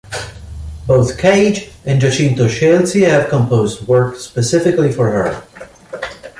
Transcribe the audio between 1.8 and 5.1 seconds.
and Giacinto Scelsi have composed works specifically